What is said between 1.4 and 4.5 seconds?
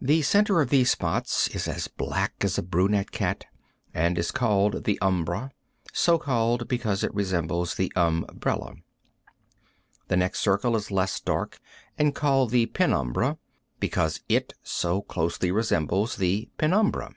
is as black as a brunette cat, and is